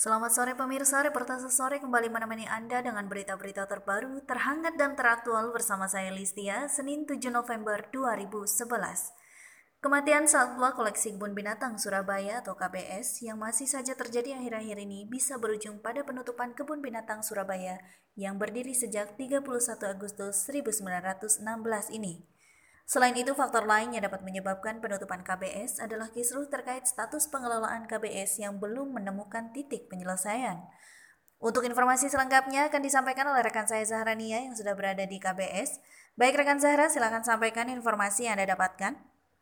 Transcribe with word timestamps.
Selamat 0.00 0.32
sore 0.32 0.56
pemirsa, 0.56 1.04
reportase 1.04 1.52
sore 1.52 1.76
kembali 1.76 2.08
menemani 2.08 2.48
Anda 2.48 2.80
dengan 2.80 3.04
berita-berita 3.04 3.68
terbaru, 3.68 4.24
terhangat 4.24 4.80
dan 4.80 4.96
teraktual 4.96 5.52
bersama 5.52 5.92
saya 5.92 6.08
Listia, 6.08 6.72
Senin 6.72 7.04
7 7.04 7.28
November 7.28 7.84
2011. 7.92 8.64
Kematian 9.84 10.24
satwa 10.24 10.72
koleksi 10.72 11.12
kebun 11.12 11.36
binatang 11.36 11.76
Surabaya 11.76 12.40
atau 12.40 12.56
KBS 12.56 13.28
yang 13.28 13.44
masih 13.44 13.68
saja 13.68 13.92
terjadi 13.92 14.40
akhir-akhir 14.40 14.80
ini 14.80 15.04
bisa 15.04 15.36
berujung 15.36 15.84
pada 15.84 16.00
penutupan 16.00 16.56
kebun 16.56 16.80
binatang 16.80 17.20
Surabaya 17.20 17.76
yang 18.16 18.40
berdiri 18.40 18.72
sejak 18.72 19.20
31 19.20 19.44
Agustus 19.84 20.48
1916 20.48 21.44
ini. 21.92 22.24
Selain 22.90 23.14
itu, 23.14 23.30
faktor 23.38 23.70
lain 23.70 23.94
yang 23.94 24.02
dapat 24.02 24.26
menyebabkan 24.26 24.82
penutupan 24.82 25.22
KBS 25.22 25.78
adalah 25.78 26.10
kisruh 26.10 26.50
terkait 26.50 26.90
status 26.90 27.30
pengelolaan 27.30 27.86
KBS 27.86 28.42
yang 28.42 28.58
belum 28.58 28.98
menemukan 28.98 29.54
titik 29.54 29.86
penyelesaian. 29.86 30.66
Untuk 31.38 31.62
informasi 31.62 32.10
selengkapnya 32.10 32.66
akan 32.66 32.82
disampaikan 32.82 33.30
oleh 33.30 33.46
rekan 33.46 33.70
saya 33.70 33.86
Zahrania 33.86 34.42
yang 34.42 34.58
sudah 34.58 34.74
berada 34.74 35.06
di 35.06 35.22
KBS. 35.22 35.78
Baik 36.18 36.42
rekan 36.42 36.58
Zahra, 36.58 36.90
silakan 36.90 37.22
sampaikan 37.22 37.70
informasi 37.70 38.26
yang 38.26 38.42
Anda 38.42 38.58
dapatkan. 38.58 38.98